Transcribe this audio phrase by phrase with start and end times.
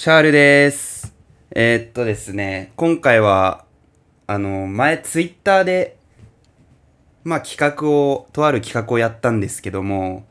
[0.00, 1.12] シャールです。
[1.50, 3.64] えーっとですね、今回は、
[4.28, 5.98] あの、前ツイッターで、
[7.24, 10.28] まあ企画を、とある企画をやったんですけども、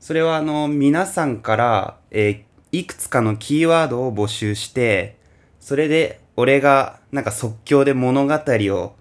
[0.00, 5.16] それはあの、皆さんから、えーいくつかのキーワードを募集して、
[5.60, 8.96] それで俺がなんか即興で物語を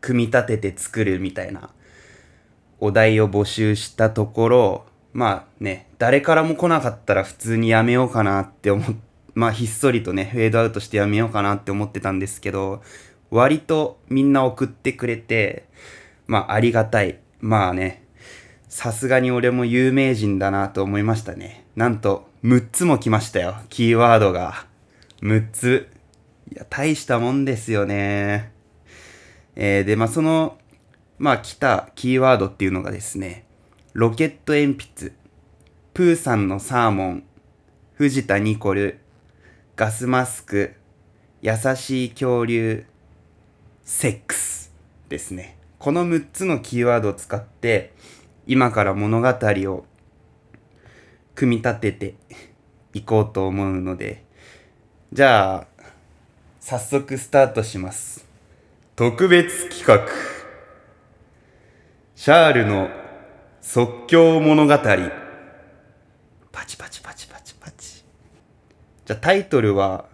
[0.00, 1.70] 組み立てて作るみたいな
[2.78, 9.07] お題を募集したところ、まあね、誰からも来なかったら普通にやめようかなって思って、
[9.38, 12.82] まあひっそりとね、フェードアウトしてやめようかなって思ってたんですけど、
[13.30, 15.68] 割とみんな送ってくれて、
[16.26, 17.20] まあありがたい。
[17.38, 18.04] まあね、
[18.68, 21.64] さすがに俺も有名人だなと思いましたね。
[21.76, 23.54] なんと、6つも来ましたよ。
[23.68, 24.66] キーワードが。
[25.22, 25.88] 6つ。
[26.52, 28.50] いや、大したもんですよね。
[29.54, 30.58] えー、で、まあその、
[31.16, 33.44] まあ来たキーワードっていうのがですね、
[33.92, 35.12] ロケット鉛筆、
[35.94, 37.22] プーさんのサーモン、
[37.94, 38.98] 藤田ニコル、
[39.78, 40.74] ガスマスク、
[41.40, 42.84] 優しい恐竜、
[43.84, 44.74] セックス
[45.08, 45.56] ですね。
[45.78, 47.94] この6つのキーワードを使って、
[48.48, 49.84] 今から物語を
[51.36, 52.14] 組み立てて
[52.92, 54.24] いこうと思うので、
[55.12, 55.66] じゃあ、
[56.58, 58.26] 早速スタートします。
[58.96, 60.08] 特別企画。
[62.16, 62.90] シャールの
[63.60, 64.76] 即興物語。
[64.76, 67.98] パチパチパチパチパチ。
[69.08, 70.04] じゃあタイトルは、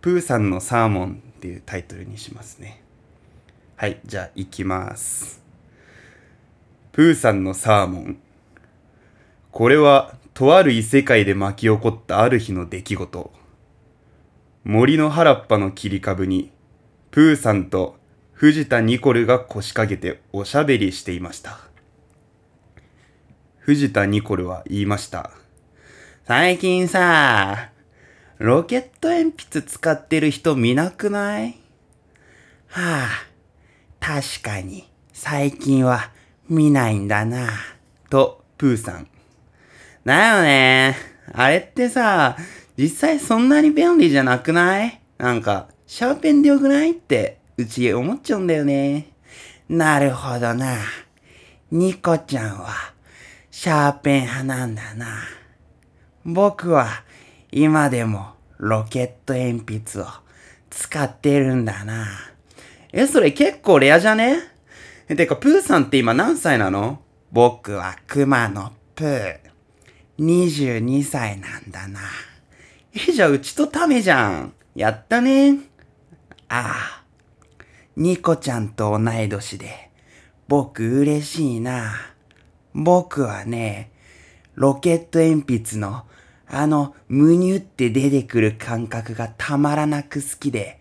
[0.00, 2.82] プーさんのサーモンっていうタイトルにしますね。
[3.76, 5.44] はい、じゃあ行きます。
[6.92, 8.16] プーさんのサーモン。
[9.50, 13.32] これは、とある異世界で巻き起こったある日の出来事。
[14.64, 16.52] 森の原っぱの切り株に、
[17.10, 17.98] プーさんと
[18.32, 21.58] 藤田ニコルが腰掛けておしゃべりしていました。
[23.58, 25.32] 藤田ニコルは言いました。
[26.24, 27.71] 最近さ、
[28.42, 31.60] ロケット鉛筆使ってる人見なくない？
[32.66, 33.08] はあ、
[34.00, 36.10] 確かに最近は
[36.48, 37.50] 見ないんだな。
[38.10, 39.06] と、プーさん。
[40.04, 40.96] だよね。
[41.32, 42.36] あれってさ、
[42.76, 45.00] 実際そんなに便利じゃなくない？
[45.18, 46.90] なんか、シャーペンでよくない？
[46.90, 49.12] って、うち思っちゃうんだよね。
[49.68, 50.78] なるほどな。
[51.70, 52.70] ニコちゃんは、
[53.52, 55.22] シャーペン派なんだな。
[56.24, 56.88] 僕は、
[57.54, 60.06] 今でも、ロケット鉛筆を
[60.70, 62.06] 使ってるんだな。
[62.92, 64.38] え、それ結構レアじゃね？
[65.06, 67.02] てか、プーさんって今何歳なの？
[67.30, 69.38] 僕は熊のプー。
[70.18, 72.00] 22歳なんだな。
[72.94, 74.54] え、じゃあうちとタメじゃん。
[74.74, 75.58] やったね。
[76.48, 77.04] ああ。
[77.96, 79.90] ニコちゃんと同い年で、
[80.48, 81.92] 僕嬉しいな。
[82.72, 83.90] 僕はね、
[84.54, 86.06] ロケット鉛筆の
[86.54, 90.78] あのむにゅって出てくる感覚がたまらなく好きで、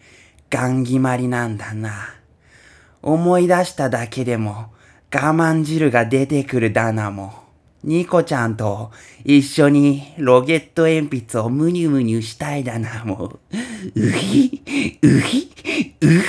[0.49, 2.13] ガン決まりなんだな。
[3.01, 4.73] 思い出しただけでも
[5.13, 7.33] 我慢汁が出てくるだなも。
[7.85, 8.91] ニコちゃんと
[9.23, 13.39] 一緒にロケット鉛筆をむにゅむにゅしたいだなも
[13.95, 14.01] う。
[14.09, 14.61] うひ、
[15.01, 15.53] うひ、
[16.01, 16.21] うひ。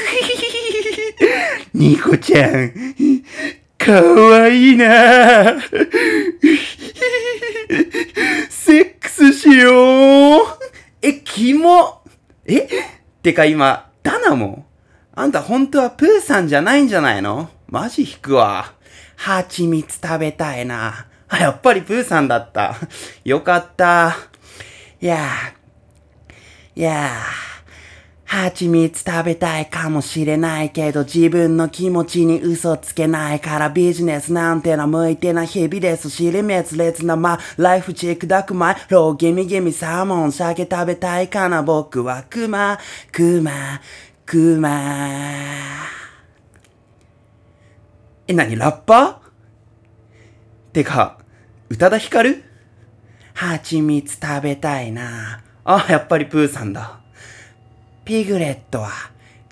[1.75, 2.73] ニコちゃん、
[3.77, 5.61] かわいいな
[8.49, 10.47] セックスしよう
[11.03, 11.55] え、キ
[12.47, 12.59] え？
[12.59, 12.69] っ
[13.23, 14.67] てか今、ダナも
[15.15, 17.51] あんた本当はプーさんじゃないんじゃないの？
[17.69, 18.75] マジ引くわ。
[19.17, 21.07] 蜂蜜食べたいな。
[21.29, 22.75] あ、やっぱりプーさんだった。
[23.25, 24.17] よかった。
[25.01, 27.42] いやー、いやー。
[28.35, 42.79] 蜂蜜食べたいかもしれないけど自分の気持ちに嘘つけないからビジネスなんての向いてない日々ですし、滅裂なま、ライフチェックダクマイ、ローギミギミサーモン、鮭食べたいかな僕はクマ、
[43.13, 43.83] クマ、
[44.25, 44.71] クマ。
[48.27, 48.95] え、なにラッパ？
[48.97, 49.15] ー
[50.73, 51.19] てか、
[51.69, 52.43] 宇多田ヒカル？
[53.35, 55.43] 蜂蜜食べたいな。
[55.65, 57.02] あ、やっぱりプーさんだ。
[58.05, 58.91] ピグレットは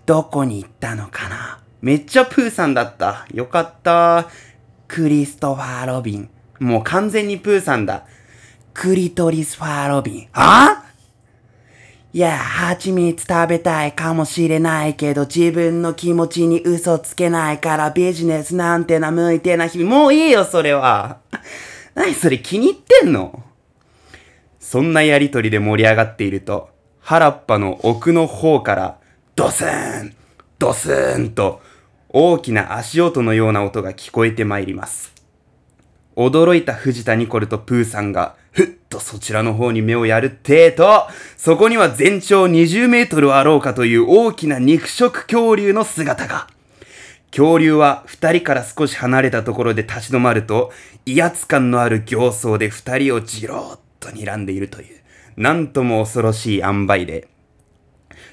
[0.06, 1.60] どこに行ったのかな？
[1.80, 3.26] めっちゃプーさんだった。
[3.32, 4.28] よかった。
[4.88, 6.30] クリストファー・ロビン。
[6.58, 8.06] もう完全にプーさんだ。
[8.74, 10.28] クリトリス・ファー・ロビン。
[10.32, 10.84] は
[12.12, 19.88] いや、蜂蜜食べたいかもしれないけど自分の気持ちに嘘つけないからビジネスなんてな向いてな日々。
[19.88, 21.18] もういいよ、それは。
[21.94, 23.44] 何それ気に入ってんの？
[24.58, 26.70] そんなやりとりで盛り上がっていると、
[27.10, 28.98] 原っぱの奥の方から、
[29.34, 30.14] ドスーン
[30.60, 31.60] ドスーンと、
[32.08, 35.12] 大きな足音のような音が聞こえてまいります。
[36.14, 46.46] 驚いた藤田ニコルとプーさんが、ふっとそちらの方に目をやるってと、そこには全長20メートルあろうかという大きな肉食恐竜の姿が。
[47.32, 50.70] 恐竜は二人から少し離れたところで立ち止まると、
[51.06, 54.99] 威圧感のある形相で二人をじろーっと睨んでいるという、
[55.36, 57.28] なんとも恐ろしい塩梅で、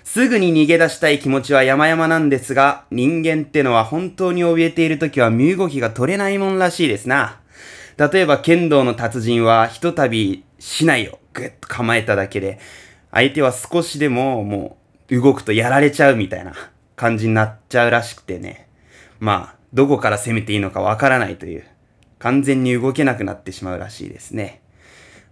[0.04, 7.42] すぐに逃げ出したい気持ちは山々なんですが、人間ってのは本当に怯えている時は身動きが取れないもんらしいですな。
[7.98, 12.60] 例えば剣道の達人はひとたび市内をぐっと構えただけで、
[13.12, 14.78] 相手は少しでもも
[15.10, 16.54] う動くとやられちゃうみたいな
[16.96, 18.70] 感じになっちゃうらしくてね。
[19.20, 21.66] まあ、どこから攻めていいのかわからないという、
[22.20, 24.62] 完全に動けなくなってしまうらしいですね。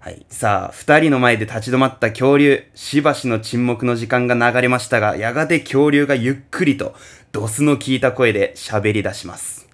[0.06, 0.24] はい。
[0.30, 6.94] さあ、二人の前で立ち止まった恐竜、しばしの沈黙の時間が流れましたが、やがて恐竜がゆっくりと、
[7.32, 9.68] ドスの効いた声で喋り出します。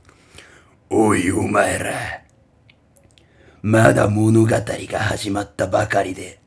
[0.90, 1.92] おいお前ら。
[3.62, 6.40] まだ物語が始まったばかりで、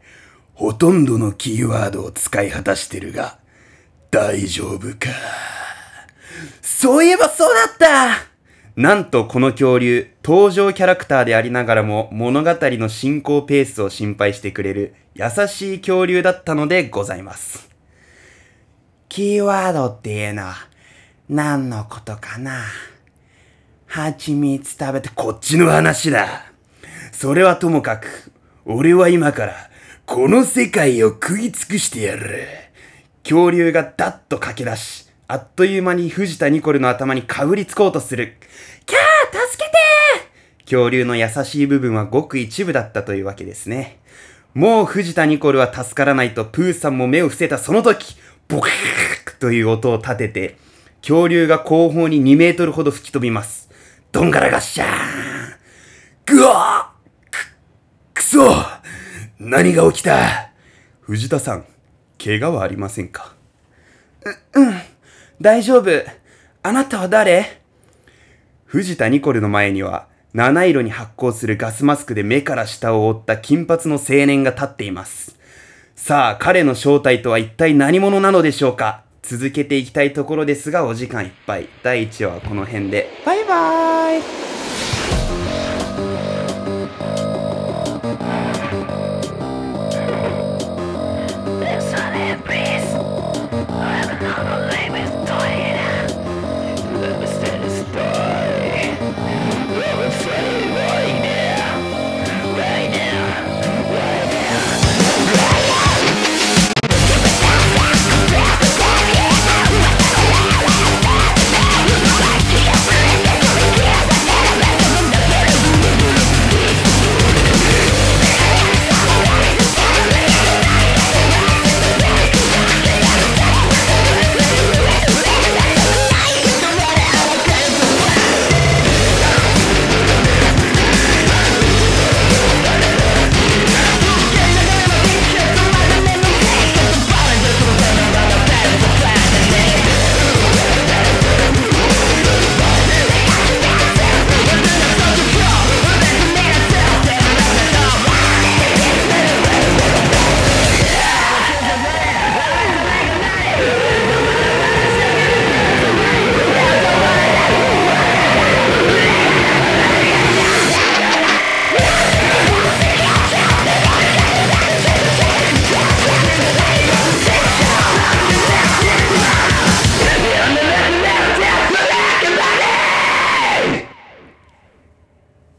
[0.54, 3.38] ほとんどのキーワードを使い果たしてるが、
[4.10, 5.10] 大丈夫か。
[6.62, 8.33] そういえばそうだった
[8.76, 17.70] なんとこの恐竜、登場キャラクターでありながらも物語の進行ペースを心配してくれる優しい恐竜だったのでございます。
[19.08, 20.54] キーワードっていうのは
[21.28, 22.62] 何のことかな？
[23.86, 26.26] 蜂蜜食べてこっちの話だ。
[27.12, 28.32] それはともかく、
[28.64, 29.54] 俺は今から
[30.04, 32.44] この世界を食い尽くしてやる。
[33.22, 35.03] 恐竜がダッと駆け出し、
[35.34, 38.36] あっという間に藤田ニコルの頭にかぶりつこうとする。
[38.86, 39.76] キャー助けて
[40.62, 43.98] 恐竜の優しい部分はごく一部だったというわけですね。
[44.54, 48.14] もう藤田ニコルは助からないとプーさんも目を伏せたその時、
[48.46, 50.56] ボクッという音を立てて、
[51.00, 53.68] 恐竜が後方に2メートルほど吹き飛びます。
[54.12, 56.92] どんがらがっしゃーぐわ
[57.32, 57.56] く、
[58.14, 58.54] くそ
[59.40, 60.52] 何が起きた？
[61.00, 61.64] 藤田さん、
[62.22, 63.34] 怪我はありませんか？
[64.54, 64.80] う、うん。
[65.40, 65.90] 大丈夫。
[66.62, 67.60] あなたは誰？
[68.64, 75.36] 藤田ニコルの前には、七色に発光するガスマスクで目から下を覆った金髪の青年が立っています。
[75.96, 79.04] さあ、彼の正体とは一体何者なのでしょうか？
[79.22, 81.68] 続けていきたいところですが、お時間いっぱい。
[81.82, 83.08] 第1話はこの辺で。
[83.24, 84.43] バイバーイ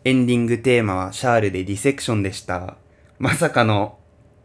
[0.07, 2.77] エンディングテーマはシャールでディセクションでした。
[3.17, 3.97] まさかの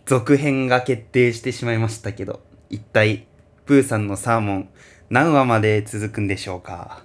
[0.07, 2.41] 続編が決定してしまいましたけど、
[2.71, 3.27] 一体、
[3.67, 4.71] プーさんのサーモン
[5.11, 7.05] 何話まで続くんでしょうか？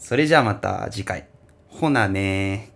[0.00, 1.28] それじゃあまた次回。
[1.68, 2.72] ほなね